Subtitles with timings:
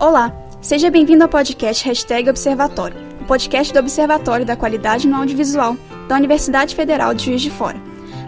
[0.00, 0.32] Olá,
[0.62, 5.76] seja bem-vindo ao podcast Hashtag Observatório, o podcast do Observatório da Qualidade no Audiovisual
[6.08, 7.76] da Universidade Federal de Juiz de Fora.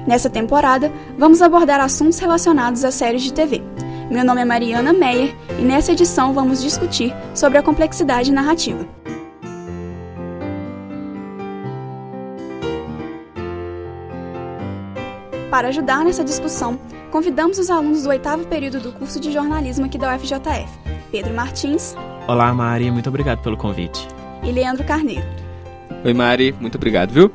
[0.06, 3.62] Nessa temporada, vamos abordar assuntos relacionados a séries de TV.
[4.10, 8.86] Meu nome é Mariana Meyer e nessa edição vamos discutir sobre a complexidade narrativa.
[15.50, 16.78] Para ajudar nessa discussão,
[17.12, 20.66] convidamos os alunos do oitavo período do curso de jornalismo aqui da UFJF,
[21.10, 21.94] Pedro Martins.
[22.26, 24.08] Olá, Mari, muito obrigado pelo convite.
[24.42, 25.26] E Leandro Carneiro.
[26.02, 27.30] Oi, Mari, muito obrigado, viu?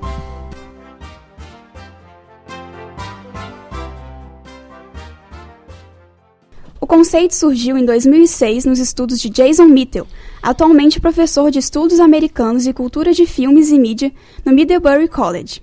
[6.82, 10.08] O conceito surgiu em 2006 nos estudos de Jason Mitchell,
[10.42, 14.12] atualmente professor de Estudos Americanos e Cultura de Filmes e Mídia
[14.44, 15.62] no Middlebury College.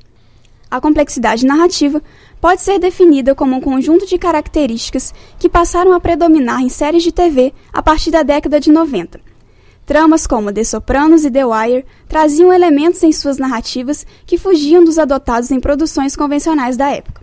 [0.75, 2.03] A complexidade narrativa
[2.45, 7.11] pode ser definida como um conjunto de características que passaram a predominar em séries de
[7.11, 9.19] TV a partir da década de 90.
[9.87, 14.99] Tramas como The Sopranos e The Wire traziam elementos em suas narrativas que fugiam dos
[14.99, 17.23] adotados em produções convencionais da época.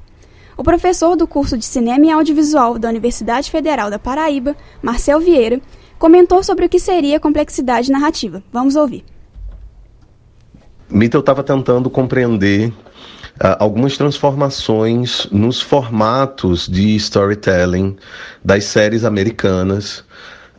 [0.57, 5.61] O professor do curso de Cinema e Audiovisual da Universidade Federal da Paraíba, Marcel Vieira,
[5.99, 8.41] comentou sobre o que seria complexidade narrativa.
[8.51, 9.05] Vamos ouvir.
[10.89, 12.73] Mitchell estava tentando compreender
[13.59, 17.97] algumas transformações nos formatos de storytelling
[18.43, 20.03] das séries americanas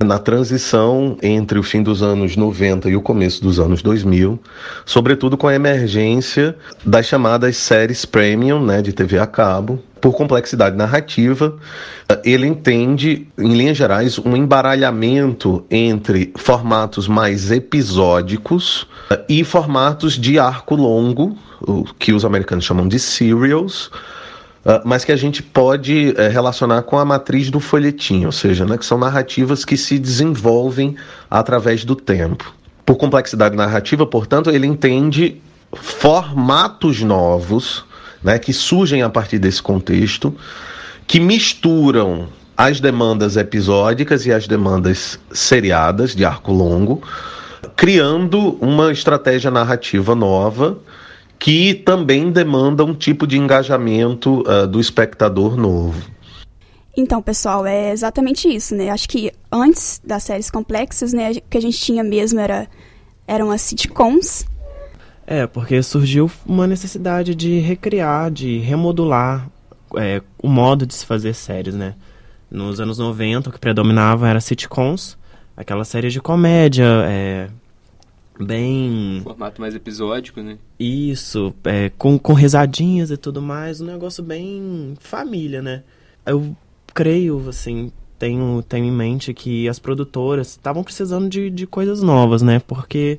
[0.05, 4.39] na transição entre o fim dos anos 90 e o começo dos anos 2000,
[4.85, 10.77] sobretudo com a emergência das chamadas séries premium, né, de TV a cabo, por complexidade
[10.77, 11.57] narrativa,
[12.25, 18.87] ele entende, em linhas gerais, um embaralhamento entre formatos mais episódicos
[19.29, 23.93] e formatos de arco longo, o que os americanos chamam de serials,
[24.85, 28.79] mas que a gente pode uh, relacionar com a matriz do folhetim, ou seja, né,
[28.79, 30.97] que são narrativas que se desenvolvem
[31.31, 32.55] através do tempo.
[32.87, 35.41] Por complexidade narrativa, portanto, ele entende
[35.75, 37.85] formatos novos
[38.23, 40.35] né, que surgem a partir desse contexto,
[41.07, 47.03] que misturam as demandas episódicas e as demandas seriadas de arco longo,
[47.75, 50.79] criando uma estratégia narrativa nova
[51.43, 56.01] que também demanda um tipo de engajamento uh, do espectador novo.
[56.97, 58.91] Então, pessoal, é exatamente isso, né?
[58.91, 62.69] Acho que antes das séries complexas, né, o que a gente tinha mesmo era
[63.27, 64.47] eram as sitcoms.
[65.27, 69.51] É, porque surgiu uma necessidade de recriar, de remodular
[69.97, 71.97] é, o modo de se fazer séries, né?
[72.49, 75.19] Nos anos 90, o que predominava era sitcoms,
[75.57, 77.49] aquela série de comédia, é,
[78.41, 79.21] bem.
[79.23, 80.59] Formato mais episódico, né?
[80.79, 85.83] Isso, é, com, com risadinhas e tudo mais, um negócio bem família, né?
[86.25, 86.57] Eu
[86.95, 92.43] creio, assim, tenho, tenho em mente que as produtoras estavam precisando de, de coisas novas,
[92.43, 92.61] né?
[92.61, 93.19] Porque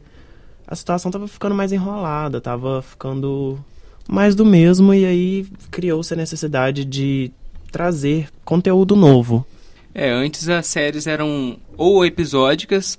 [0.67, 3.59] a situação tava ficando mais enrolada, tava ficando
[4.07, 7.31] mais do mesmo, e aí criou-se a necessidade de
[7.71, 9.45] trazer conteúdo novo.
[9.93, 12.97] É, antes as séries eram ou episódicas,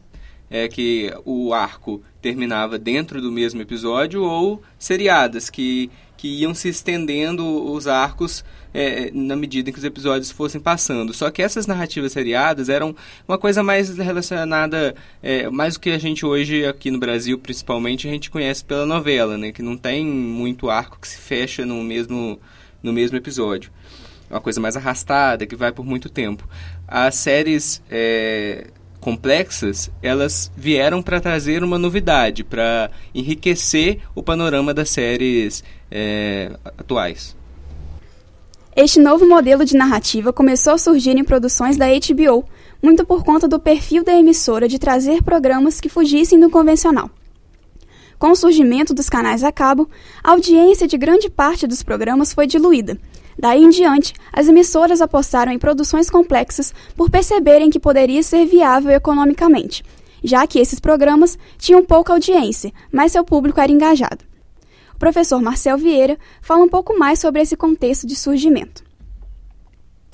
[0.54, 6.68] é que o arco terminava dentro do mesmo episódio, ou seriadas, que, que iam se
[6.68, 11.12] estendendo os arcos é, na medida em que os episódios fossem passando.
[11.12, 12.94] Só que essas narrativas seriadas eram
[13.26, 18.06] uma coisa mais relacionada, é, mais do que a gente hoje aqui no Brasil, principalmente,
[18.06, 19.50] a gente conhece pela novela, né?
[19.50, 22.38] Que não tem muito arco que se fecha no mesmo,
[22.80, 23.72] no mesmo episódio.
[24.30, 26.48] É uma coisa mais arrastada, que vai por muito tempo.
[26.86, 27.82] As séries...
[27.90, 28.68] É,
[29.04, 37.36] complexas, elas vieram para trazer uma novidade, para enriquecer o panorama das séries é, atuais.
[38.74, 42.48] Este novo modelo de narrativa começou a surgir em produções da HBO,
[42.82, 47.10] muito por conta do perfil da emissora de trazer programas que fugissem do convencional.
[48.18, 49.86] Com o surgimento dos canais a cabo,
[50.22, 52.98] a audiência de grande parte dos programas foi diluída,
[53.38, 58.90] Daí em diante, as emissoras apostaram em produções complexas por perceberem que poderia ser viável
[58.90, 59.84] economicamente,
[60.22, 64.24] já que esses programas tinham pouca audiência, mas seu público era engajado.
[64.94, 68.82] O professor Marcel Vieira fala um pouco mais sobre esse contexto de surgimento.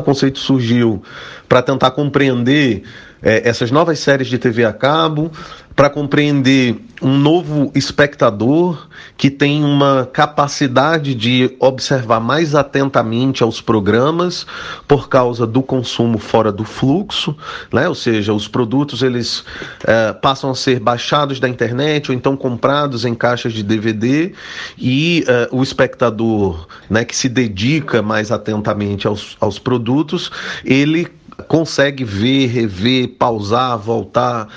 [0.00, 1.02] O conceito surgiu
[1.46, 2.82] para tentar compreender
[3.22, 5.30] é, essas novas séries de TV a cabo,
[5.74, 8.86] para compreender um novo espectador
[9.16, 14.46] que tem uma capacidade de observar mais atentamente aos programas
[14.86, 17.34] por causa do consumo fora do fluxo,
[17.72, 17.88] né?
[17.88, 19.44] ou seja, os produtos eles
[19.86, 24.34] é, passam a ser baixados da internet ou então comprados em caixas de DVD
[24.76, 30.30] e é, o espectador né, que se dedica mais atentamente aos, aos produtos,
[30.64, 31.08] ele
[31.48, 34.48] consegue ver, rever, pausar, voltar,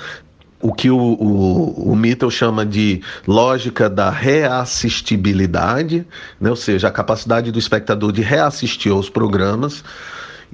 [0.64, 6.06] o que o, o, o chama de lógica da reassistibilidade,
[6.40, 6.48] né?
[6.48, 9.84] ou seja, a capacidade do espectador de reassistir aos programas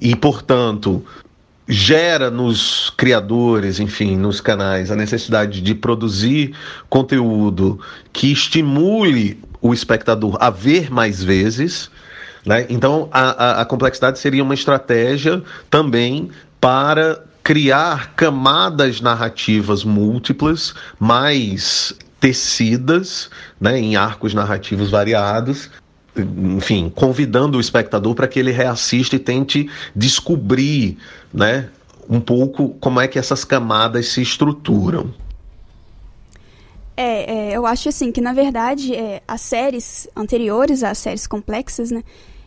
[0.02, 1.04] e, portanto,
[1.68, 6.56] gera nos criadores, enfim, nos canais, a necessidade de produzir
[6.88, 7.78] conteúdo
[8.12, 11.88] que estimule o espectador a ver mais vezes.
[12.44, 12.66] Né?
[12.68, 15.40] Então, a, a, a complexidade seria uma estratégia
[15.70, 23.28] também para criar camadas narrativas múltiplas, mais tecidas,
[23.60, 25.68] né, em arcos narrativos variados,
[26.16, 30.96] enfim, convidando o espectador para que ele reassista e tente descobrir,
[31.34, 31.68] né,
[32.08, 35.12] um pouco como é que essas camadas se estruturam.
[36.96, 41.90] É, é eu acho assim que na verdade é, as séries anteriores às séries complexas,
[41.90, 42.04] né,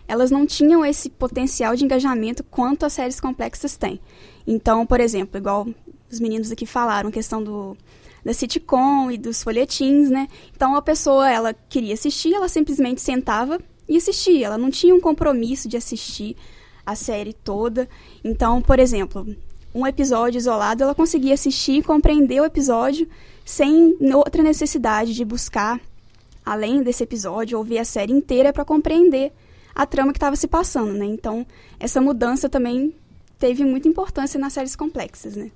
[0.08, 4.00] elas não tinham esse potencial de engajamento quanto as séries complexas têm.
[4.46, 5.68] Então, por exemplo, igual
[6.12, 7.78] os meninos aqui falaram, questão do
[8.24, 10.28] da sitcom e dos folhetins, né?
[10.56, 14.46] Então a pessoa, ela queria assistir, ela simplesmente sentava e assistia.
[14.46, 16.38] Ela não tinha um compromisso de assistir
[16.86, 17.88] a série toda.
[18.24, 19.28] Então, por exemplo,
[19.74, 23.08] um episódio isolado, ela conseguia assistir e compreender o episódio
[23.44, 25.82] sem outra necessidade de buscar
[26.46, 29.32] além desse episódio ou ver a série inteira para compreender
[29.74, 31.06] a trama que estava se passando, né?
[31.06, 31.46] Então,
[31.80, 32.94] essa mudança também
[33.44, 35.52] teve muita importância nas séries complexas, né?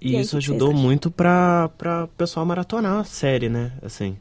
[0.00, 1.70] E, e isso ajudou muito para
[2.04, 3.72] o pessoal maratonar a série, né?
[3.82, 4.16] Assim,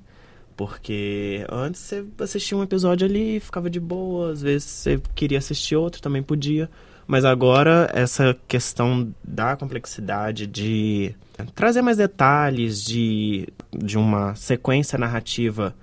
[0.58, 5.74] porque antes você assistia um episódio ali, ficava de boa, às vezes você queria assistir
[5.74, 6.70] outro, também podia.
[7.08, 11.16] Mas agora essa questão da complexidade de
[11.56, 15.74] trazer mais detalhes de, de uma sequência narrativa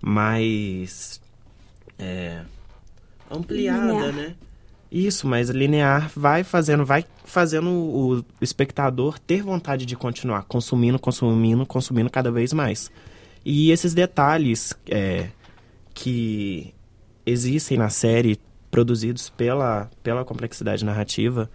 [0.00, 1.20] mais
[1.98, 2.42] é,
[3.28, 4.12] ampliada, linear.
[4.12, 4.36] né?
[4.94, 11.66] Isso, mas linear vai fazendo, vai fazendo o espectador ter vontade de continuar consumindo, consumindo,
[11.66, 12.92] consumindo cada vez mais.
[13.44, 15.30] E esses detalhes é,
[15.92, 16.72] que
[17.26, 18.38] existem na série,
[18.70, 21.50] produzidos pela, pela complexidade narrativa,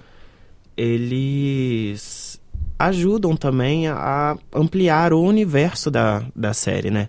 [0.75, 2.41] eles
[2.77, 7.07] ajudam também a ampliar o universo da, da série, né?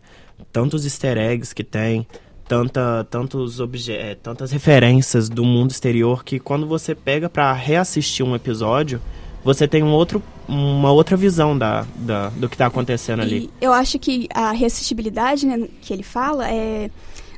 [0.53, 2.07] Tantos easter eggs que tem,
[2.51, 8.27] tanta, tantos obje é, tantas referências do mundo exterior que quando você pega para reassistir
[8.27, 9.01] um episódio,
[9.45, 13.49] você tem um outro, uma outra visão da, da do que está acontecendo ali.
[13.61, 16.91] E eu acho que a reassistibilidade né, que ele fala é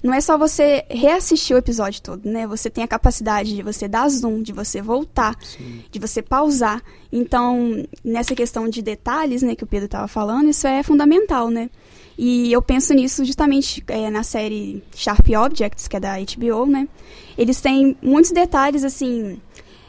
[0.02, 2.44] não é só você reassistir o episódio todo, né?
[2.46, 5.84] Você tem a capacidade de você dar zoom, de você voltar, Sim.
[5.90, 6.82] de você pausar.
[7.12, 11.70] Então, nessa questão de detalhes, né, que o Pedro estava falando, isso é fundamental, né?
[12.16, 16.88] E eu penso nisso justamente é, na série Sharp Objects, que é da HBO, né?
[17.36, 19.40] Eles têm muitos detalhes, assim,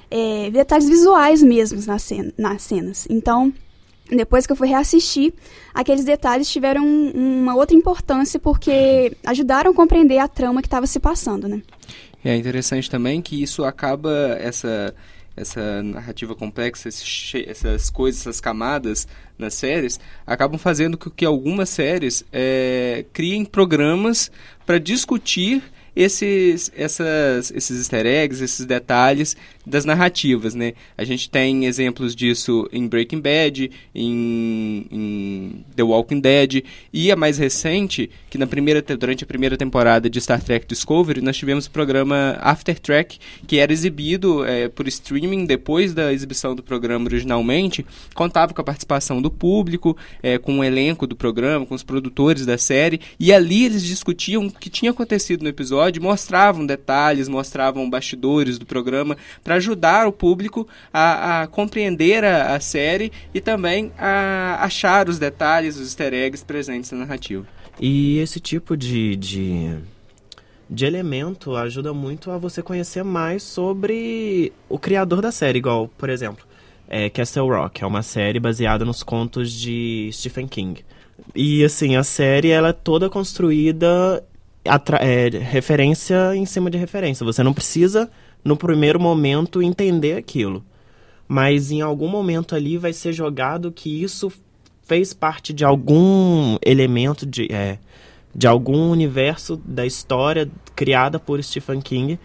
[0.10, 3.08] é, detalhes visuais mesmos nas, cena, nas cenas.
[3.10, 3.54] Então,
[4.10, 5.34] depois que eu fui reassistir,
[5.74, 11.00] aqueles detalhes tiveram uma outra importância porque ajudaram a compreender a trama que estava se
[11.00, 11.62] passando, né?
[12.24, 14.96] É interessante também que isso acaba, essa
[15.36, 19.08] essa narrativa complexa, essas coisas, essas camadas
[19.38, 24.32] nas séries, acabam fazendo com que algumas séries é, criem programas
[24.66, 25.64] para discutir
[25.96, 30.74] esses, essas, esses easter eggs, esses detalhes das narrativas, né?
[30.98, 37.16] A gente tem exemplos disso em Breaking Bad, em, em, The Walking Dead e a
[37.16, 41.66] mais recente, que na primeira durante a primeira temporada de Star Trek Discovery nós tivemos
[41.66, 47.06] o programa After Track, que era exibido é, por streaming depois da exibição do programa
[47.06, 51.84] originalmente, contava com a participação do público, é, com o elenco do programa, com os
[51.84, 57.30] produtores da série e ali eles discutiam o que tinha acontecido no episódio, mostravam detalhes,
[57.30, 63.12] mostravam bastidores do programa para para ajudar o público a, a compreender a, a, série
[63.34, 67.46] e também a achar os detalhes, os easter eggs presentes na narrativa.
[67.80, 69.78] E esse tipo de, de,
[70.70, 76.10] de elemento ajuda muito a você conhecer mais sobre o criador da série, igual, por
[76.10, 76.46] exemplo,
[76.88, 80.84] é Castle Rock, é uma série baseada nos contos de Stephen King.
[81.36, 84.24] E assim, a série ela é toda construída
[84.66, 87.26] é, referência em cima de referência.
[87.26, 88.10] Você não precisa
[88.44, 90.64] no primeiro momento entender aquilo.
[91.28, 94.32] Mas em algum momento ali vai ser jogado que isso
[94.84, 97.80] fez parte de algum elemento de, é,
[98.36, 102.20] de algum universo da história criada por Stephen King.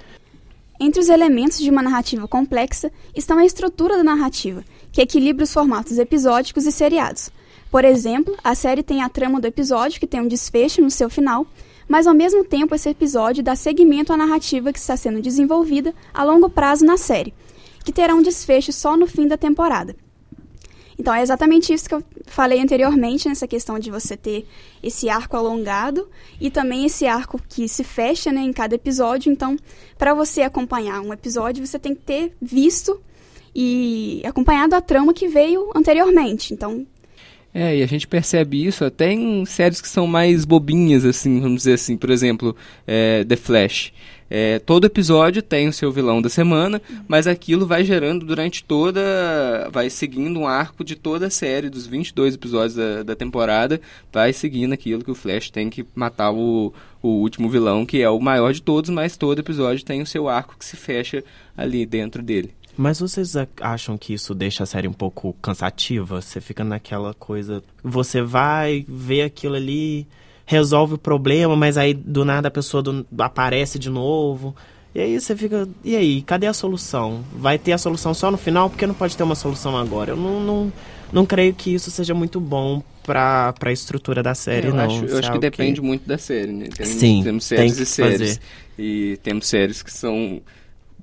[0.80, 5.52] Entre os elementos de uma narrativa complexa estão a estrutura da narrativa, que equilibra os
[5.52, 7.30] formatos episódicos e seriados.
[7.70, 11.10] Por exemplo, a série tem a trama do episódio, que tem um desfecho no seu
[11.10, 11.46] final,
[11.88, 16.22] mas ao mesmo tempo esse episódio dá seguimento à narrativa que está sendo desenvolvida a
[16.22, 17.34] longo prazo na série.
[17.84, 19.96] que terá um desfecho só no fim da temporada.
[20.98, 24.46] Então é exatamente isso que eu falei anteriormente, nessa questão de você ter
[24.82, 26.08] esse arco alongado
[26.40, 29.32] e também esse arco que se fecha né, em cada episódio.
[29.32, 29.56] Então,
[29.96, 33.00] para você acompanhar um episódio, você tem que ter visto
[33.54, 36.52] e acompanhado a trama que veio anteriormente.
[36.52, 36.84] Então,
[37.60, 41.58] é, e a gente percebe isso até em séries que são mais bobinhas, assim, vamos
[41.58, 41.96] dizer assim.
[41.96, 42.54] Por exemplo,
[42.86, 43.92] é, The Flash.
[44.30, 49.00] É, todo episódio tem o seu vilão da semana, mas aquilo vai gerando durante toda.
[49.72, 53.80] vai seguindo um arco de toda a série, dos 22 episódios da, da temporada,
[54.12, 56.72] vai seguindo aquilo que o Flash tem que matar o,
[57.02, 60.28] o último vilão, que é o maior de todos, mas todo episódio tem o seu
[60.28, 61.24] arco que se fecha
[61.56, 62.52] ali dentro dele.
[62.78, 66.22] Mas vocês acham que isso deixa a série um pouco cansativa?
[66.22, 67.60] Você fica naquela coisa.
[67.82, 70.06] Você vai ver aquilo ali,
[70.46, 74.54] resolve o problema, mas aí do nada a pessoa do, aparece de novo.
[74.94, 75.68] E aí você fica.
[75.82, 77.24] E aí, cadê a solução?
[77.32, 78.70] Vai ter a solução só no final?
[78.70, 80.12] Porque não pode ter uma solução agora?
[80.12, 80.72] Eu não, não,
[81.12, 84.84] não creio que isso seja muito bom pra, pra estrutura da série, eu não.
[84.84, 86.68] Acho, eu acho que depende muito da série, né?
[86.68, 88.18] Tem, Sim, temos séries tem e séries.
[88.18, 88.40] Fazer.
[88.78, 90.40] E temos séries que são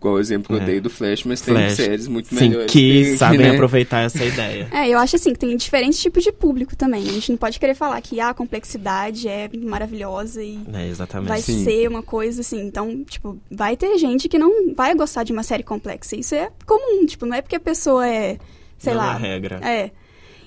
[0.05, 0.65] igual o exemplo que eu É.
[0.65, 1.75] dei do Flash, mas Flash.
[1.77, 2.71] tem séries muito Sim, melhores.
[2.71, 3.49] que sabem né?
[3.51, 4.67] aproveitar essa ideia.
[4.71, 7.01] É, eu acho assim que tem diferentes tipos de público também.
[7.07, 11.29] A gente não pode querer falar que ah, a complexidade é maravilhosa e É, exatamente.
[11.29, 11.63] vai Sim.
[11.63, 12.61] ser uma coisa assim.
[12.65, 16.15] Então, tipo, vai ter gente que não vai gostar de uma série complexa.
[16.15, 18.37] Isso é comum, tipo, não é porque a pessoa é,
[18.77, 19.15] sei Não lá.
[19.15, 19.59] é regra.
[19.67, 19.91] É.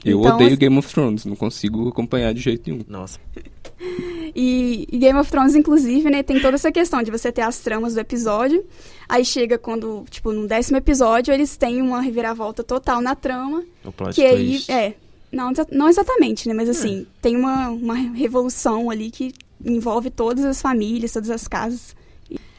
[0.04, 2.84] Eu Então, odeio assim- Game of Thrones, não consigo acompanhar de jeito nenhum.
[2.88, 3.18] Nossa.
[4.34, 7.58] E, e Game of Thrones, inclusive, né, tem toda essa questão de você ter as
[7.60, 8.64] tramas do episódio.
[9.08, 13.62] Aí chega quando, tipo, no décimo episódio, eles têm uma reviravolta total na trama.
[13.84, 14.70] O plot que aí, twist.
[14.72, 14.94] é.
[15.30, 16.54] Não, não exatamente, né?
[16.54, 16.70] Mas É.
[16.72, 19.32] assim, tem uma, uma revolução ali que
[19.64, 21.94] envolve todas as famílias, todas as casas.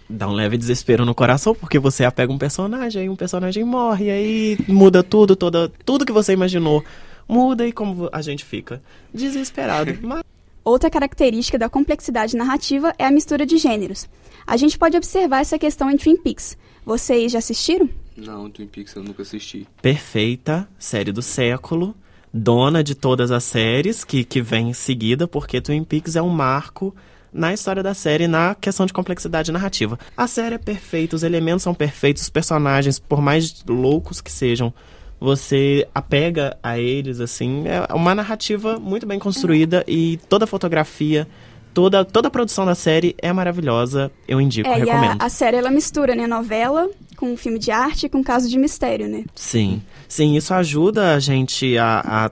[0.10, 4.10] Dá um leve desespero no coração, porque você apega um personagem, aí um personagem morre,
[4.10, 6.84] aí muda tudo, toda, tudo que você imaginou.
[7.28, 8.82] Muda e como a gente fica?
[9.14, 9.96] Desesperado.
[10.02, 10.24] Mas
[10.70, 14.08] Outra característica da complexidade narrativa é a mistura de gêneros.
[14.46, 16.56] A gente pode observar essa questão em Twin Peaks.
[16.86, 17.90] Vocês já assistiram?
[18.16, 19.68] Não, Twin Peaks eu nunca assisti.
[19.82, 21.96] perfeita, série do século,
[22.32, 26.30] dona de todas as séries que, que vem em seguida, porque Twin Peaks é um
[26.30, 26.96] marco
[27.34, 29.98] na história da série, na questão de complexidade narrativa.
[30.16, 34.72] A série é perfeita, os elementos são perfeitos, os personagens, por mais loucos que sejam,
[35.20, 37.64] você apega a eles, assim.
[37.68, 41.28] É uma narrativa muito bem construída e toda a fotografia,
[41.74, 44.12] toda, toda a produção da série é maravilhosa.
[44.28, 45.22] Eu indico, é, e a, recomendo.
[45.22, 49.26] a série ela mistura, né, novela com filme de arte com caso de mistério, né?
[49.36, 52.32] Sim, sim, isso ajuda a gente a, a,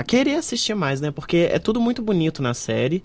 [0.00, 1.10] a querer assistir mais, né?
[1.10, 3.02] Porque é tudo muito bonito na série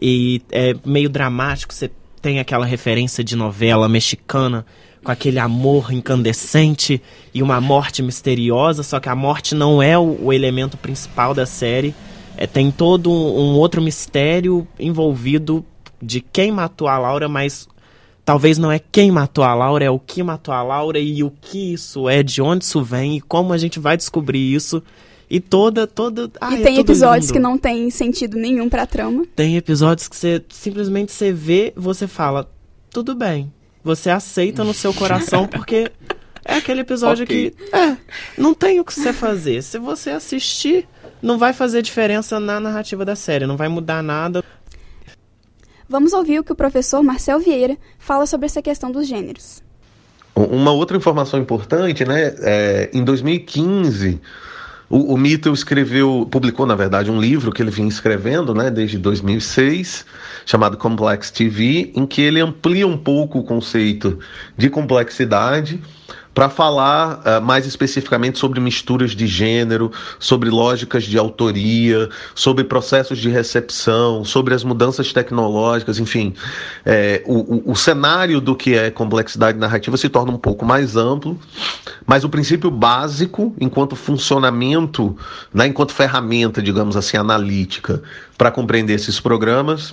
[0.00, 1.74] e é meio dramático.
[1.74, 1.90] Você
[2.22, 4.64] tem aquela referência de novela mexicana
[5.02, 7.00] com aquele amor incandescente
[7.32, 11.46] e uma morte misteriosa, só que a morte não é o, o elemento principal da
[11.46, 11.94] série.
[12.36, 15.64] É, tem todo um, um outro mistério envolvido
[16.00, 17.68] de quem matou a Laura, mas
[18.24, 21.30] talvez não é quem matou a Laura, é o que matou a Laura e o
[21.30, 24.82] que isso é, de onde isso vem e como a gente vai descobrir isso.
[25.30, 26.30] E toda, toda.
[26.40, 29.26] Ah, e é tem tudo episódios que não tem sentido nenhum pra trama.
[29.36, 32.50] Tem episódios que você simplesmente você vê, você fala,
[32.90, 33.52] tudo bem.
[33.82, 35.90] Você aceita no seu coração porque
[36.44, 37.50] é aquele episódio Ok.
[37.50, 37.96] que é,
[38.36, 39.62] não tem o que você fazer.
[39.62, 40.88] Se você assistir,
[41.22, 44.42] não vai fazer diferença na narrativa da série, não vai mudar nada.
[45.88, 49.62] Vamos ouvir o que o professor Marcel Vieira fala sobre essa questão dos gêneros.
[50.34, 52.34] Uma outra informação importante, né?
[52.42, 54.20] é, em 2015,
[54.90, 58.96] o, o Mitchell escreveu, publicou, na verdade, um livro que ele vinha escrevendo, né, desde
[58.98, 60.06] 2006,
[60.46, 64.18] chamado Complex TV, em que ele amplia um pouco o conceito
[64.56, 65.80] de complexidade
[66.38, 69.90] para falar ah, mais especificamente sobre misturas de gênero,
[70.20, 76.32] sobre lógicas de autoria, sobre processos de recepção, sobre as mudanças tecnológicas, enfim.
[76.86, 80.94] É, o, o- o cenário do que é complexidade narrativa se torna um pouco mais
[80.94, 81.36] amplo,
[82.06, 85.18] mas o princípio básico, enquanto funcionamento,
[85.52, 88.00] né, enquanto ferramenta, digamos assim, analítica,
[88.36, 89.92] para compreender esses programas,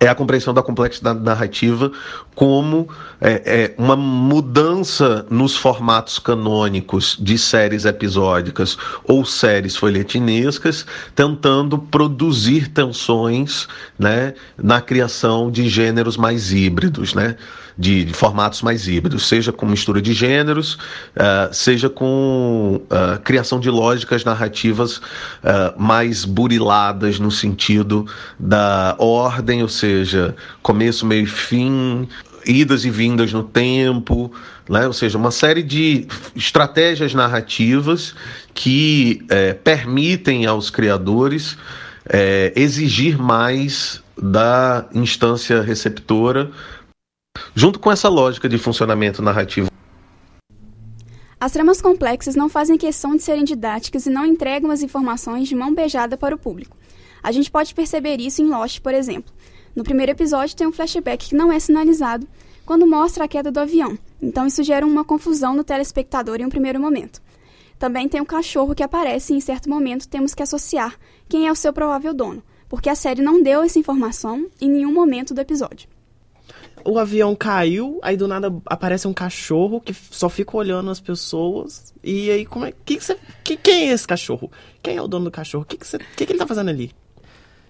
[0.00, 1.90] é a compreensão da complexidade narrativa
[2.34, 2.88] como
[3.20, 10.86] é, é, uma mudança nos formatos canônicos de séries episódicas ou séries folhetinescas,
[11.16, 13.66] tentando produzir tensões
[13.98, 17.36] né, na criação de gêneros mais híbridos, né,
[17.78, 20.76] de, de formatos mais híbridos, seja com mistura de gêneros,
[21.16, 25.00] ah, seja com ah, criação de lógicas narrativas
[25.44, 28.04] ah, mais buriladas no sentido
[28.38, 32.08] da ordem, ou seja, começo, meio e fim,
[32.44, 34.32] idas e vindas no tempo,
[34.68, 34.86] né?
[34.86, 38.14] ou seja, uma série de estratégias narrativas
[38.54, 41.56] que é, permitem aos criadores
[42.08, 46.50] é, exigir mais da instância receptora,
[47.54, 49.68] junto com essa lógica de funcionamento narrativo.
[51.40, 55.54] As tramas complexas não fazem questão de serem didáticas e não entregam as informações de
[55.54, 56.76] mão beijada para o público.
[57.22, 59.32] A gente pode perceber isso em Lost, por exemplo.
[59.74, 62.26] No primeiro episódio tem um flashback que não é sinalizado
[62.66, 66.50] quando mostra a queda do avião, então isso gera uma confusão no telespectador em um
[66.50, 67.22] primeiro momento.
[67.78, 71.52] Também tem um cachorro que aparece e em certo momento temos que associar quem é
[71.52, 75.40] o seu provável dono, porque a série não deu essa informação em nenhum momento do
[75.40, 75.88] episódio.
[76.84, 81.92] O avião caiu, aí do nada aparece um cachorro que só fica olhando as pessoas.
[82.02, 82.72] E aí, como é.
[82.84, 84.50] Que que você, que, quem é esse cachorro?
[84.82, 85.62] Quem é o dono do cachorro?
[85.62, 86.92] O que, que, você, que, que ele tá fazendo ali?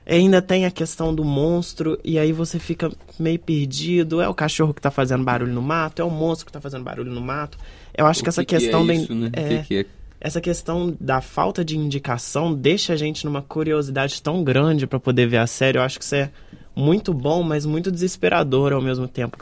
[0.07, 4.21] Ainda tem a questão do monstro, e aí você fica meio perdido.
[4.23, 6.01] É o cachorro que tá fazendo barulho no mato?
[6.01, 7.59] É o monstro que tá fazendo barulho no mato?
[7.95, 8.95] Eu acho O que essa que que questão é da.
[8.95, 9.31] isso, né?
[9.35, 9.87] É, que que é?
[10.21, 15.27] essa questão da falta de indicação deixa a gente numa curiosidade tão grande pra poder
[15.29, 15.79] ver a série.
[15.79, 16.31] Eu acho que isso é
[16.79, 19.37] muito bom, mas muito desesperador ao mesmo tempo.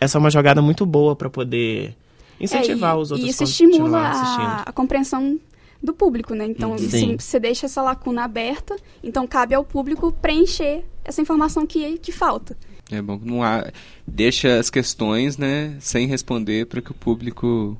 [0.00, 1.94] Essa é uma jogada muito boa pra poder
[2.40, 4.42] incentivar É, e- os outros E isso estimula assistindo.
[4.46, 5.38] a, a compreensão
[5.82, 6.44] do público, né?
[6.46, 6.76] Então,
[7.18, 12.56] você deixa essa lacuna aberta, então cabe ao público preencher essa informação que, que falta.
[12.90, 13.70] É bom não há,
[14.06, 17.76] deixa as questões, né, sem responder para que o público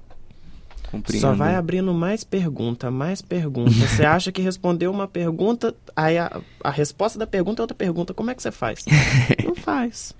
[0.92, 1.26] compreenda.
[1.26, 3.70] Só vai abrindo mais pergunta, mais pergunta.
[3.70, 8.12] Você acha que respondeu uma pergunta, aí a, a resposta da pergunta é outra pergunta.
[8.12, 8.84] Como é que você faz?
[9.42, 10.14] Não faz.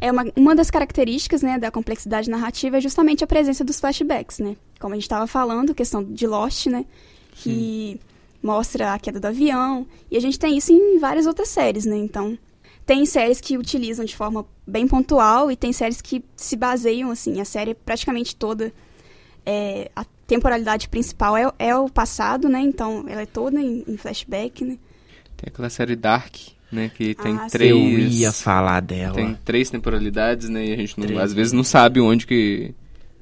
[0.00, 4.38] É uma, uma das características né, da complexidade narrativa é justamente a presença dos flashbacks,
[4.38, 4.56] né?
[4.78, 6.84] Como a gente estava falando, questão de Lost, né?
[7.32, 8.00] Que
[8.42, 9.86] mostra a queda do avião.
[10.10, 11.96] E a gente tem isso em várias outras séries, né?
[11.96, 12.38] Então,
[12.84, 17.40] tem séries que utilizam de forma bem pontual e tem séries que se baseiam, assim,
[17.40, 18.72] a série praticamente toda.
[19.46, 22.60] É, a temporalidade principal é, é o passado, né?
[22.60, 24.76] Então, ela é toda em, em flashback, né?
[25.36, 26.34] Tem aquela série Dark,
[26.72, 29.14] né, que tem Ah, três Eu ia falar dela.
[29.14, 32.74] tem três temporalidades, né, e a gente não, às vezes não sabe onde que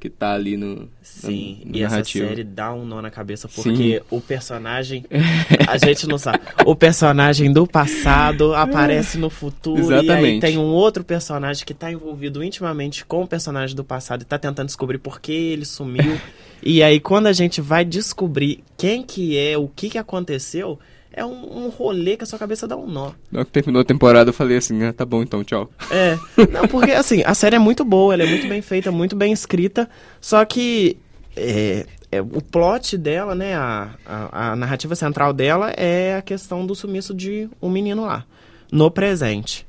[0.05, 2.29] que tá ali no Sim, na, e essa narrativa.
[2.29, 3.55] série dá um nó na cabeça Sim.
[3.55, 5.07] porque o personagem.
[5.67, 6.41] A gente não sabe.
[6.67, 9.81] O personagem do passado aparece no futuro.
[9.81, 10.41] E aí Exatamente.
[10.43, 14.39] tem um outro personagem que tá envolvido intimamente com o personagem do passado e tá
[14.39, 16.21] tentando descobrir por que ele sumiu.
[16.63, 20.79] e aí, quando a gente vai descobrir quem que é, o que que aconteceu,
[21.17, 23.13] é um, um rolê que a sua cabeça dá um nó.
[23.31, 25.71] Na hora que terminou a temporada, eu falei assim, ah, tá bom então, tchau.
[25.91, 26.19] É,
[26.51, 29.33] não, porque assim, a série é muito boa, ela é muito bem feita, muito bem
[29.33, 29.89] escrita,
[30.21, 30.97] só que
[31.37, 36.67] é, é, o plot dela, né, a, a, a narrativa central dela é a questão
[36.67, 38.25] do sumiço de um menino lá,
[38.71, 39.67] no presente.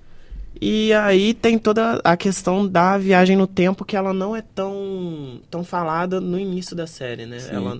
[0.60, 5.42] E aí tem toda a questão da viagem no tempo que ela não é tão,
[5.52, 7.40] tão falada no início da série, né?
[7.40, 7.56] Sim.
[7.56, 7.80] Ela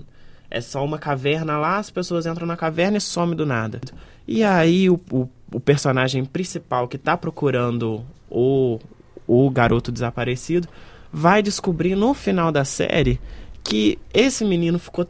[0.56, 3.82] é só uma caverna lá, as pessoas entram na caverna e some do nada.
[4.26, 8.80] E aí o, o, o personagem principal que tá procurando o,
[9.28, 10.66] o garoto desaparecido
[11.12, 13.20] vai descobrir no final da série
[13.66, 15.06] que esse menino ficou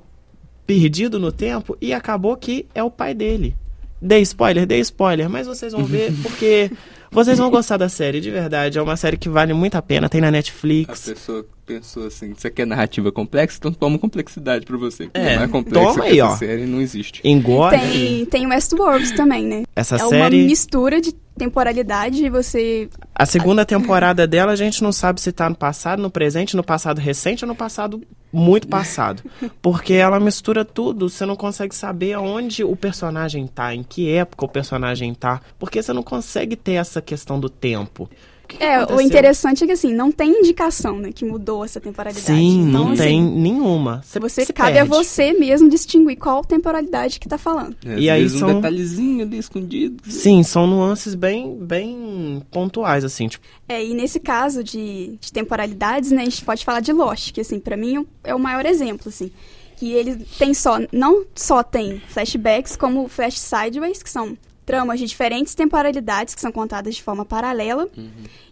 [0.66, 3.56] perdido no tempo e acabou que é o pai dele.
[4.02, 6.72] Dei spoiler, dei spoiler, mas vocês vão ver porque
[7.15, 8.78] vocês vão gostar da série, de verdade.
[8.78, 11.08] É uma série que vale muito a pena, tem na A Netflix.
[11.08, 13.58] pessoa pensou assim, você quer narrativa complexa?
[13.58, 15.10] Então toma complexidade pra você.
[15.13, 16.36] É, não é complexa toma aí, essa ó.
[16.38, 17.21] série não existe.
[17.23, 17.80] Engorda.
[17.80, 19.63] Tem, tem Westworld também, né?
[19.75, 20.45] Essa é uma série.
[20.45, 25.56] mistura de temporalidade você A segunda temporada dela, a gente não sabe se tá no
[25.56, 29.24] passado, no presente, no passado recente ou no passado muito passado.
[29.62, 34.45] Porque ela mistura tudo, você não consegue saber onde o personagem tá, em que época
[34.45, 35.41] o personagem tá.
[35.58, 38.10] Porque você não consegue ter essa questão do tempo.
[38.46, 41.66] O que que É, o interessante é que assim, não tem indicação, né, que mudou
[41.66, 42.26] essa temporalidade.
[42.26, 44.02] Sim, então, não assim, tem nenhuma.
[44.06, 44.90] Você, Você se cabe a perde.
[44.90, 47.76] você mesmo distinguir qual temporalidade que tá falando.
[47.86, 50.02] É, E aí são- um detalhezinho ali escondido.
[50.08, 56.12] Sim, são nuances bem, bem pontuais, assim, tipo, É, e nesse caso de, de temporalidades,
[56.12, 59.10] né, a gente pode falar de Lost, que assim, para mim é o maior exemplo,
[59.10, 59.32] assim.
[59.78, 65.06] Que ele tem só, não só tem flashbacks, como flash sideways, que são tramas de
[65.06, 67.88] diferentes temporalidades que são contadas de forma paralela,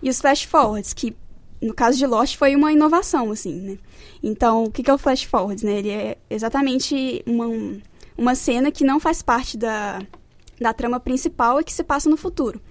[0.01, 1.15] e os flash forwards, que
[1.61, 3.77] no caso de Lost foi uma inovação, assim, né?
[4.21, 5.79] Então, o que que é o flash forwards, né?
[5.79, 7.47] Ele é exatamente uma,
[8.17, 10.01] uma cena que não faz parte da,
[10.59, 12.61] da trama principal e que se passa no futuro.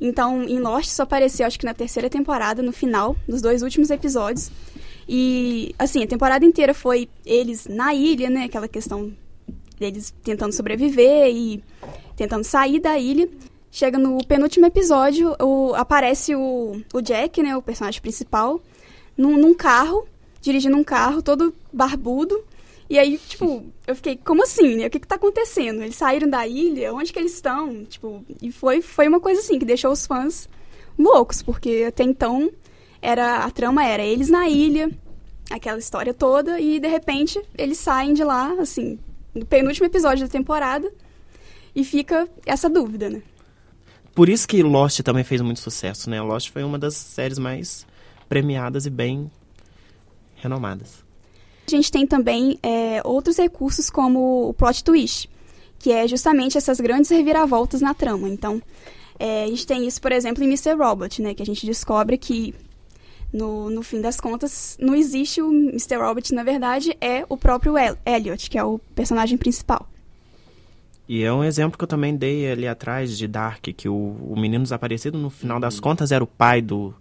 [0.00, 3.90] Então, em Lost só apareceu, acho que na terceira temporada, no final dos dois últimos
[3.90, 4.50] episódios.
[5.08, 8.44] E, assim, a temporada inteira foi eles na ilha, né?
[8.44, 9.12] Aquela questão
[9.78, 11.62] deles tentando sobreviver e
[12.20, 13.26] tentando sair da ilha.
[13.70, 18.60] chega no penúltimo episódio, o, aparece o, o Jack, né, o personagem principal,
[19.16, 20.06] num, num carro,
[20.42, 22.44] dirigindo um carro todo barbudo.
[22.90, 24.86] E aí, tipo, eu fiquei, como assim, né?
[24.88, 25.80] O que que tá acontecendo?
[25.80, 26.92] Eles saíram da ilha?
[26.92, 27.84] Onde que eles estão?
[27.84, 30.48] Tipo, e foi, foi uma coisa assim, que deixou os fãs
[30.98, 32.50] loucos, porque até então
[33.00, 34.90] era a trama era eles na ilha,
[35.48, 38.98] aquela história toda, e de repente eles saem de lá, assim,
[39.34, 40.92] no penúltimo episódio da temporada,
[41.74, 43.22] e fica essa dúvida, né?
[44.14, 46.20] Por isso que Lost também fez muito sucesso, né?
[46.20, 47.86] Lost foi uma das séries mais
[48.28, 49.30] premiadas e bem
[50.36, 51.04] renomadas.
[51.66, 55.30] A gente tem também é, outros recursos como o plot twist,
[55.78, 58.28] que é justamente essas grandes reviravoltas na trama.
[58.28, 58.60] Então,
[59.18, 60.74] é, a gente tem isso, por exemplo, em Mr.
[60.74, 61.34] Robot, né?
[61.34, 62.54] Que a gente descobre que,
[63.32, 65.96] no, no fim das contas, não existe o Mr.
[65.96, 69.88] Robot, na verdade, é o próprio El Elliot, que é o personagem principal.
[71.12, 74.38] E é um exemplo que eu também dei ali atrás de Dark, que o, o
[74.38, 75.80] menino desaparecido, no final das uhum.
[75.80, 76.94] contas, era o pai do,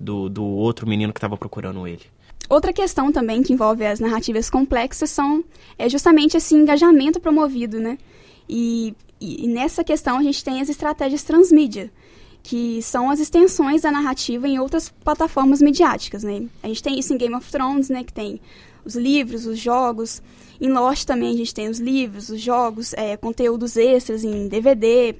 [0.00, 2.02] do, do outro menino que estava procurando ele.
[2.48, 5.44] Outra questão também que envolve as narrativas complexas são
[5.78, 7.98] é justamente esse engajamento promovido, né?
[8.48, 11.88] E, e, e nessa questão a gente tem as estratégias transmídia,
[12.42, 16.48] que são as extensões da narrativa em outras plataformas midiáticas, né?
[16.64, 18.02] A gente tem isso em Game of Thrones, né?
[18.02, 18.40] Que tem
[18.84, 20.22] os livros, os jogos.
[20.60, 25.14] Em Lost também a gente tem os livros, os jogos, é, conteúdos extras em DVD,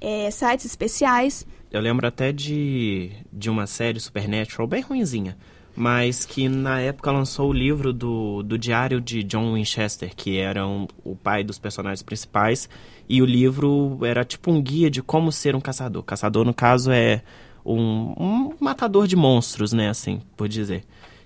[0.00, 1.46] é, sites especiais.
[1.70, 5.36] Eu lembro até de, de uma série Supernatural bem ruinzinha,
[5.74, 10.66] mas que na época lançou o livro do, do diário de John Winchester, que era
[10.66, 12.68] um, o pai dos personagens principais,
[13.08, 16.02] e o livro era tipo um guia de como ser um caçador.
[16.02, 17.22] Caçador, no caso, é
[17.64, 20.84] um, um matador de monstros, né, assim, por dizer.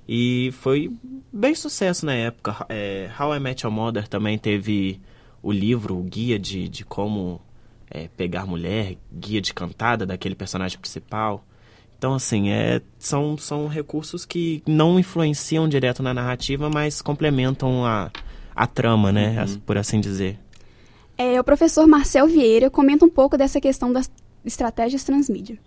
[0.09, 0.92] E foi
[1.33, 2.64] bem sucesso na época.
[2.69, 5.01] É, How I Met Your Mother também teve
[5.42, 7.40] o livro, o guia de, de como
[7.90, 11.45] é, pegar mulher, guia de cantada daquele personagem principal.
[11.99, 18.11] Então, assim, é, são, são recursos que não influenciam direto na narrativa, mas complementam a,
[18.55, 19.42] a trama, né?
[19.42, 19.59] Uhum.
[19.61, 20.38] Por assim dizer.
[21.16, 24.11] É, o professor Marcel Vieira comenta um pouco dessa questão das
[24.45, 25.59] estratégias transmídia.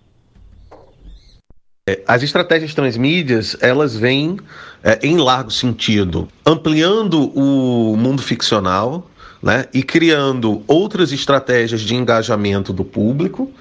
[1.88, 4.38] É, as estratégias transmídias, elas vêm
[4.84, 9.10] é, em largo sentido, ampliando o mundo ficcional
[9.42, 13.52] né, e criando outras estratégias de engajamento do público,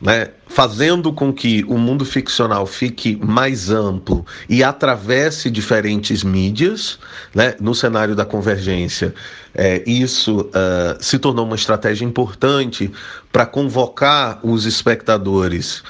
[0.00, 6.98] né, fazendo com que o mundo ficcional fique mais amplo e atravesse diferentes mídias.
[7.34, 9.14] Né, no cenário da convergência,
[9.54, 12.90] é, isso uh, se tornou uma estratégia importante
[13.32, 15.82] para convocar os espectadores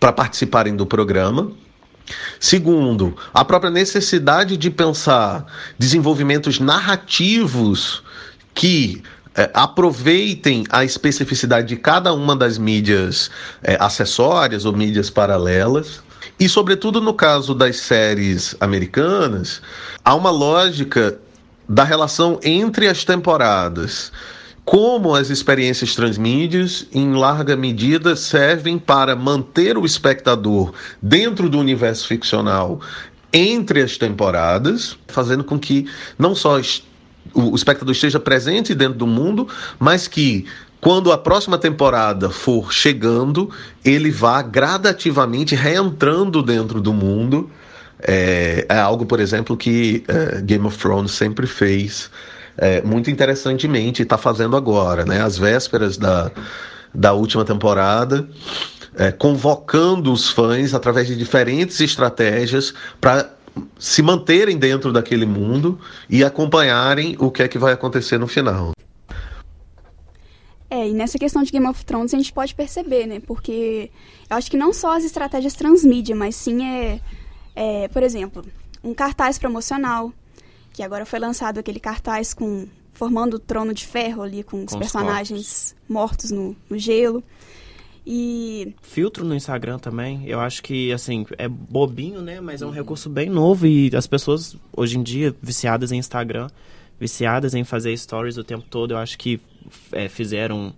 [0.00, 1.52] para participarem do programa.
[2.40, 5.46] Segundo, a própria necessidade de pensar
[5.78, 8.02] desenvolvimentos narrativos
[8.54, 9.02] que
[9.36, 13.30] é, aproveitem a especificidade de cada uma das mídias
[13.62, 16.02] é, acessórias ou mídias paralelas.
[16.38, 19.62] E, sobretudo, no caso das séries americanas,
[20.04, 21.18] há uma lógica
[21.68, 24.10] da relação entre as temporadas
[24.70, 32.06] como as experiências transmídias, em larga medida, servem para manter o espectador dentro do universo
[32.06, 32.80] ficcional
[33.32, 36.60] entre as temporadas, fazendo com que não só
[37.34, 40.46] o espectador esteja presente dentro do mundo, mas que
[40.80, 43.50] quando a próxima temporada for chegando,
[43.84, 47.50] ele vá gradativamente reentrando dentro do mundo.
[48.00, 52.08] É, é algo, por exemplo, que é, Game of Thrones sempre fez
[52.60, 55.22] é, muito interessantemente está fazendo agora, né?
[55.22, 56.30] Às vésperas da,
[56.94, 58.28] da última temporada,
[58.94, 63.30] é, convocando os fãs através de diferentes estratégias para
[63.78, 68.72] se manterem dentro daquele mundo e acompanharem o que é que vai acontecer no final.
[70.68, 73.20] É, e nessa questão de Game of Thrones a gente pode perceber, né?
[73.26, 73.90] Porque
[74.28, 77.00] eu acho que não só as estratégias transmídia, mas sim é,
[77.56, 78.44] é por exemplo,
[78.84, 80.12] um cartaz promocional,
[80.80, 84.64] que agora foi lançado aquele cartaz com formando o trono de ferro ali com, com
[84.64, 87.22] os personagens mortos no, no, gelo.
[88.06, 92.70] E filtro no Instagram também, eu acho que assim, é bobinho, né, mas é um
[92.70, 92.74] uhum.
[92.74, 96.48] recurso bem novo e as pessoas hoje em dia viciadas em Instagram,
[96.98, 99.38] viciadas em fazer stories o tempo todo, eu acho que
[99.92, 100.72] é, fizeram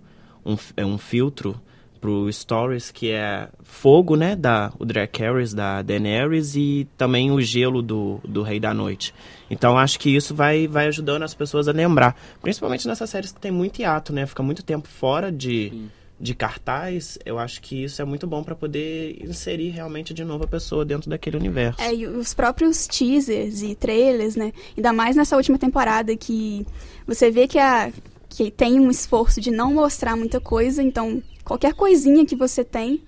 [0.45, 1.57] um, é, um filtro
[2.03, 7.81] pro Stories, que é fogo, né, da o Dracarys, da Daenerys e também o gelo
[7.81, 9.13] do, do Rei da Noite.
[9.49, 13.39] Então acho que isso vai, vai ajudando as pessoas a lembrar, principalmente nessas séries que
[13.39, 15.85] tem muito hiato, né, fica muito tempo fora de,
[16.19, 20.43] de cartaz, eu acho que isso é muito bom para poder inserir realmente de novo
[20.43, 21.81] a pessoa dentro daquele universo.
[21.81, 26.67] É, e os próprios teasers e trailers, né, ainda mais nessa última temporada que
[27.07, 27.93] você vê que a
[28.35, 33.03] que tem um esforço de não mostrar muita coisa, então qualquer coisinha que você tem,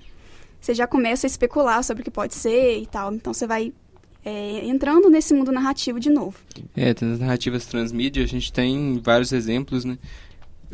[0.60, 3.14] você já começa a especular sobre o que pode ser e tal.
[3.14, 3.74] Então você vai
[4.24, 6.38] é, entrando nesse mundo narrativo de novo.
[6.76, 9.98] É, as narrativas transmídia, a gente tem vários exemplos, né?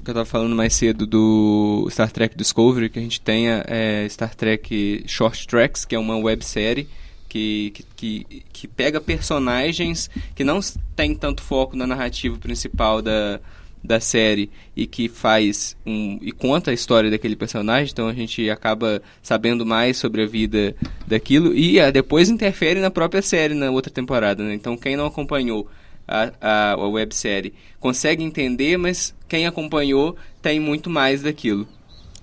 [0.04, 4.08] que eu estava falando mais cedo do Star Trek Discovery, que a gente tem é,
[4.10, 6.88] Star Trek Short Tracks, que é uma websérie
[7.28, 10.60] que, que, que, pega personagens que não
[10.96, 13.40] tem tanto foco na narrativa principal da,
[13.84, 18.50] da série e que faz um, e conta a história daquele personagem, então a gente
[18.50, 20.76] acaba sabendo mais sobre a vida
[21.08, 24.54] daquilo e a, depois interfere na própria série na outra temporada, né?
[24.54, 25.68] Então quem não acompanhou
[26.08, 31.68] a, a, a websérie consegue entender, mas quem acompanhou tem muito mais daquilo.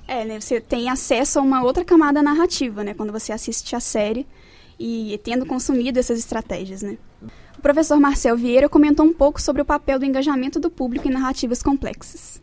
[0.07, 0.41] É, né?
[0.41, 2.95] Você tem acesso a uma outra camada narrativa, né?
[2.95, 4.27] Quando você assiste a série
[4.79, 6.97] e tendo consumido essas estratégias, né?
[7.59, 11.11] O professor Marcel Vieira comentou um pouco sobre o papel do engajamento do público em
[11.11, 12.41] narrativas complexas.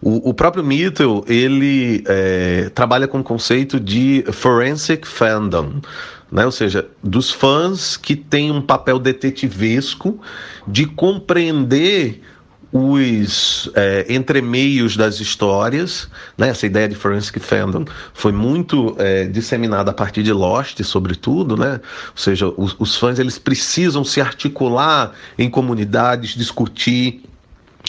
[0.00, 5.82] O, o próprio Mitchell, ele é, trabalha com o conceito de forensic fandom,
[6.30, 6.46] né?
[6.46, 10.18] ou seja, dos fãs que têm um papel detetivesco
[10.66, 12.22] de compreender
[12.72, 16.08] os é, entremeios das histórias,
[16.38, 16.48] né?
[16.48, 21.80] essa ideia de forensic fandom foi muito é, disseminada a partir de Lost, sobretudo, né?
[22.10, 27.22] ou seja, os, os fãs eles precisam se articular em comunidades, discutir,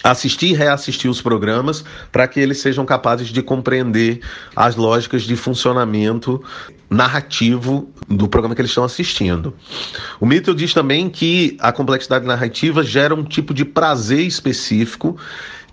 [0.04, 4.20] assistir e reassistir os programas para que eles sejam capazes de compreender
[4.54, 6.44] as lógicas de funcionamento
[6.94, 9.54] narrativo do programa que eles estão assistindo.
[10.20, 15.18] O Mitchell diz também que a complexidade narrativa gera um tipo de prazer específico,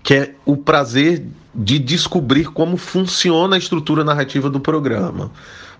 [0.03, 5.31] que é o prazer de descobrir como funciona a estrutura narrativa do programa.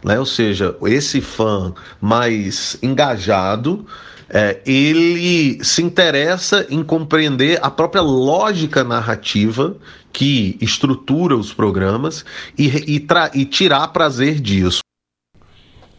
[0.03, 0.19] Né?
[0.19, 3.85] Ou seja, esse fã mais engajado
[4.33, 9.75] é, ele se interessa em compreender a própria lógica narrativa
[10.13, 12.23] que estrutura os programas
[12.57, 14.79] e, e, e tirar prazer disso.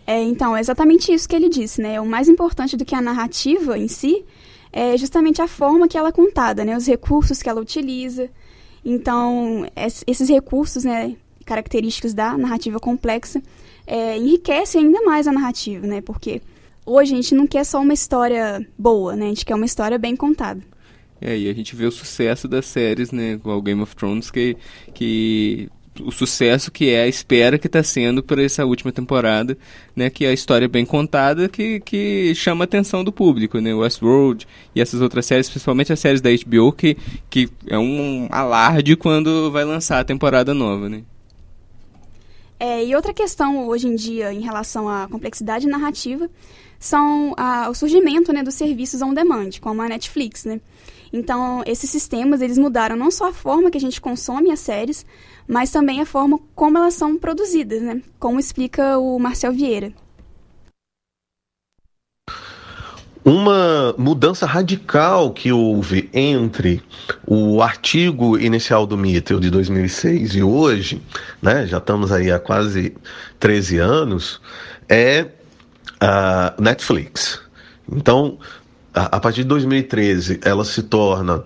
[0.06, 2.00] É, então, é exatamente isso que ele disse, né?
[2.00, 4.24] O mais importante do que a narrativa em si
[4.72, 6.76] é justamente a forma que ela é contada, né?
[6.76, 8.28] Os recursos que ela utiliza.
[8.84, 9.66] Então,
[10.06, 13.40] esses recursos, né, característicos da narrativa complexa,
[13.86, 16.00] é, enriquecem ainda mais a narrativa, né?
[16.00, 16.42] Porque
[16.84, 19.26] hoje a gente não quer só uma história boa, né?
[19.26, 20.62] A gente quer uma história bem contada.
[21.20, 23.38] É, e a gente vê o sucesso das séries, né?
[23.38, 24.56] Com o Game of Thrones, que,
[24.92, 25.68] que
[26.00, 29.56] o sucesso que é a espera que está sendo por essa última temporada,
[29.94, 30.08] né?
[30.08, 33.74] Que é a história bem contada que, que chama a atenção do público, né?
[33.74, 36.96] Westworld e essas outras séries, principalmente as séries da HBO, que,
[37.28, 41.02] que é um alarde quando vai lançar a temporada nova, né?
[42.58, 46.30] É, e outra questão hoje em dia em relação à complexidade narrativa
[46.78, 50.60] são a, o surgimento né, dos serviços on demand, como a Netflix, né?
[51.12, 55.04] Então, esses sistemas, eles mudaram não só a forma que a gente consome as séries,
[55.46, 58.02] mas também a forma como elas são produzidas, né?
[58.18, 59.92] Como explica o Marcel Vieira.
[63.24, 66.82] Uma mudança radical que houve entre
[67.24, 71.00] o artigo inicial do Mittel de 2006 e hoje,
[71.40, 72.96] né, já estamos aí há quase
[73.38, 74.40] 13 anos,
[74.88, 75.28] é
[76.00, 77.40] a Netflix.
[77.90, 78.38] Então,
[78.92, 81.44] a, a partir de 2013, ela se torna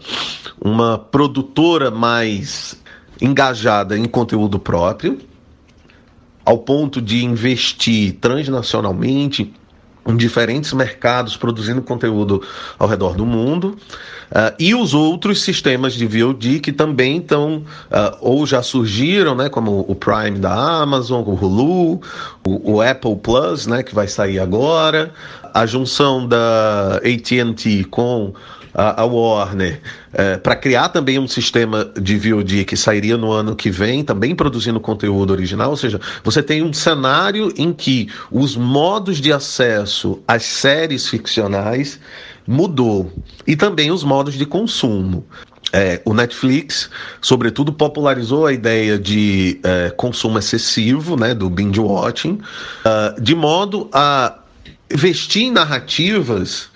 [0.59, 2.75] uma produtora mais
[3.21, 5.19] engajada em conteúdo próprio,
[6.45, 9.53] ao ponto de investir transnacionalmente
[10.07, 12.43] em diferentes mercados produzindo conteúdo
[12.79, 13.77] ao redor do mundo.
[14.31, 19.49] Uh, e os outros sistemas de VOD que também estão uh, ou já surgiram, né,
[19.49, 20.53] como o Prime da
[20.83, 22.01] Amazon, o Hulu,
[22.45, 25.13] o, o Apple Plus, né, que vai sair agora,
[25.55, 28.33] a junção da AT&T com
[28.77, 29.81] a, Warner
[30.13, 34.35] é, para criar também um sistema de VOD que sairia no ano que vem, também
[34.35, 35.71] produzindo conteúdo original.
[35.71, 41.99] Ou seja, você tem um cenário em que os modos de acesso às séries ficcionais
[42.47, 43.11] mudou
[43.47, 45.25] e também os modos de consumo.
[45.73, 46.89] É, o Netflix,
[47.21, 52.39] sobretudo, popularizou a ideia de é, consumo excessivo, né, do binge watching,
[52.85, 54.39] uh, de modo a
[54.89, 56.69] vestir narrativas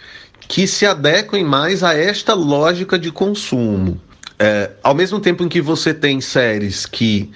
[0.50, 4.00] que se adequem mais a esta lógica de consumo.
[4.36, 7.30] É, ao mesmo tempo em que você tem séries que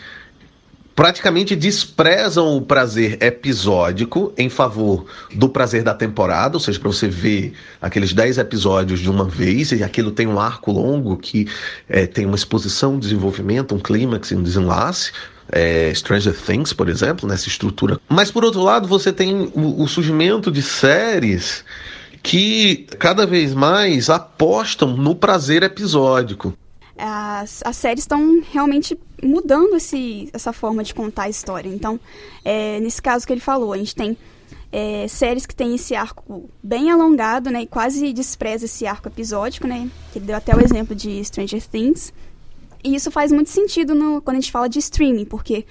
[0.97, 7.07] praticamente desprezam o prazer episódico em favor do prazer da temporada, ou seja, para você
[7.07, 11.47] ver aqueles 10 episódios de uma vez, e aquilo tem um arco longo que
[11.89, 15.13] é, tem uma exposição, um desenvolvimento, um clímax e um desenlace.
[15.53, 18.01] É, Stranger Things, por exemplo, nessa estrutura.
[18.09, 21.63] Mas por outro lado, você tem o, o surgimento de séries
[22.25, 26.55] que cada vez mais apostam no prazer episódico.
[26.97, 31.69] As, as séries estão realmente mudando esse, essa forma de contar a história.
[31.69, 32.01] Então,
[32.43, 34.17] é, nesse caso que ele falou, a gente tem
[34.73, 37.63] é, séries que tem esse arco bem alongado, né?
[37.63, 39.91] E quase despreza esse arco episódico, né?
[40.11, 42.11] Que ele deu até o exemplo de Stranger Things.
[42.83, 45.67] E isso faz muito sentido no, quando a gente fala de streaming, porque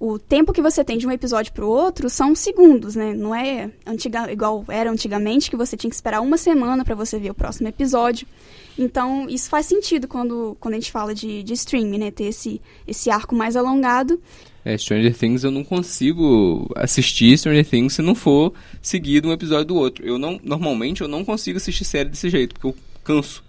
[0.00, 3.12] o tempo que você tem de um episódio para o outro são segundos, né?
[3.12, 7.18] Não é antiga, igual era antigamente, que você tinha que esperar uma semana para você
[7.18, 8.26] ver o próximo episódio.
[8.78, 12.10] Então, isso faz sentido quando, quando a gente fala de, de streaming, né?
[12.10, 14.18] Ter esse, esse arco mais alongado.
[14.64, 19.66] É, Stranger Things eu não consigo assistir Stranger Things se não for seguido um episódio
[19.66, 20.06] do outro.
[20.06, 23.44] Eu não, normalmente eu não consigo assistir série desse jeito, porque eu canso.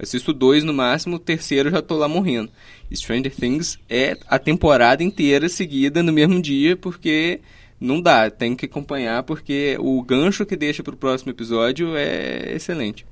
[0.00, 2.50] Assisto dois no máximo, o terceiro eu já tô lá morrendo.
[2.94, 7.40] Stranger Things é a temporada inteira seguida no mesmo dia, porque
[7.80, 13.06] não dá, tem que acompanhar, porque o gancho que deixa pro próximo episódio é excelente.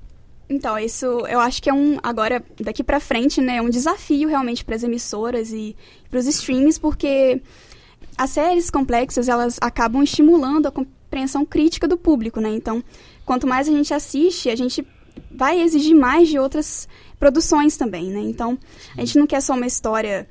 [0.49, 1.99] Então, isso eu acho que é um.
[2.03, 3.57] Agora, daqui para frente, né?
[3.57, 5.75] É um desafio realmente para as emissoras e
[6.11, 7.41] para os streams, porque
[8.17, 12.51] as séries complexas elas acabam estimulando a compreensão crítica do público, né?
[12.51, 12.85] Então,
[13.25, 14.87] quanto mais a gente assiste, a gente
[15.31, 18.21] vai exigir mais de outras produções também, né?
[18.21, 18.59] Então,
[18.97, 20.29] a gente não quer só uma história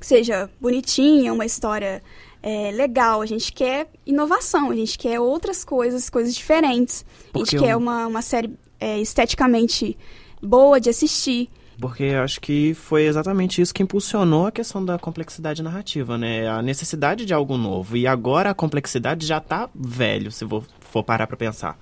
[0.00, 2.02] que seja bonitinha, uma história
[2.42, 7.04] é, legal, a gente quer inovação, a gente quer outras coisas, coisas diferentes.
[7.32, 9.96] A gente quer uma, uma série é, esteticamente
[10.42, 11.48] boa de assistir.
[11.80, 16.46] Porque eu acho que foi exatamente isso que impulsionou a questão da complexidade narrativa, né?
[16.46, 17.96] A necessidade de algo novo.
[17.96, 20.46] E agora a complexidade já tá velho, se
[20.80, 21.78] for parar para pensar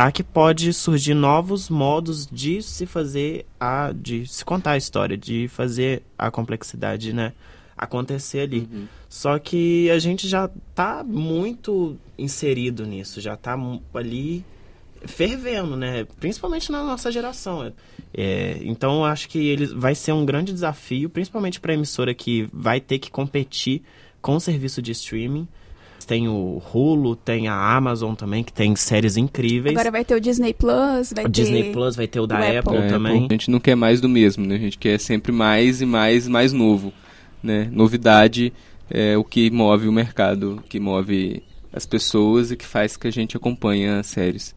[0.00, 0.10] tá?
[0.10, 5.46] Que pode surgir novos modos de se fazer a, de se contar a história, de
[5.46, 7.34] fazer a complexidade, né?
[7.76, 8.66] Acontecer ali.
[8.72, 8.86] Uhum.
[9.10, 13.58] Só que a gente já tá muito inserido nisso, já tá
[13.92, 14.42] ali
[15.04, 16.06] fervendo, né?
[16.18, 17.70] Principalmente na nossa geração.
[18.14, 22.48] É, então, acho que ele vai ser um grande desafio, principalmente para a emissora que
[22.54, 23.82] vai ter que competir
[24.22, 25.46] com o serviço de streaming
[26.10, 29.76] tem o Hulu, tem a Amazon também, que tem séries incríveis.
[29.76, 31.30] Agora vai ter o Disney Plus, vai o ter...
[31.30, 33.12] Disney Plus, vai ter o da o Apple, Apple também.
[33.12, 33.26] Apple.
[33.30, 34.56] A gente não quer mais do mesmo, né?
[34.56, 36.92] A gente quer sempre mais e mais mais novo,
[37.40, 37.68] né?
[37.70, 38.52] Novidade
[38.90, 43.12] é o que move o mercado, que move as pessoas e que faz que a
[43.12, 44.52] gente acompanhe as séries.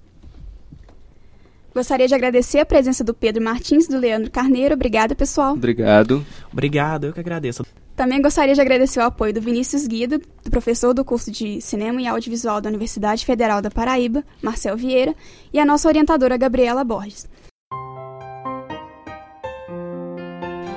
[1.72, 4.74] Gostaria de agradecer a presença do Pedro Martins e do Leandro Carneiro.
[4.74, 5.54] Obrigada, pessoal.
[5.54, 6.26] Obrigado.
[6.52, 7.64] Obrigado, eu que agradeço.
[7.96, 12.02] Também gostaria de agradecer o apoio do Vinícius Guido, do professor do curso de Cinema
[12.02, 15.14] e Audiovisual da Universidade Federal da Paraíba, Marcel Vieira,
[15.52, 17.30] e a nossa orientadora Gabriela Borges.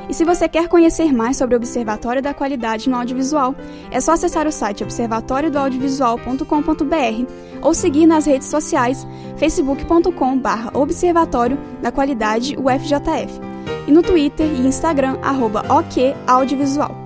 [0.08, 3.56] E se você quer conhecer mais sobre o Observatório da Qualidade no Audiovisual,
[3.90, 9.04] é só acessar o site observatoriodoaudiovisual.com.br ou seguir nas redes sociais
[9.36, 13.40] facebook.com.br Observatório da Qualidade UFJF
[13.88, 17.05] e no Twitter e Instagram arroba okaudiovisual.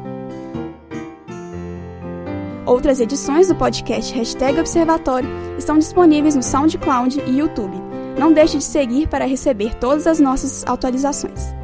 [2.66, 7.77] Outras edições do podcast Hashtag Observatório estão disponíveis no SoundCloud e YouTube.
[8.18, 11.60] Não deixe de seguir para receber todas as nossas atualizações.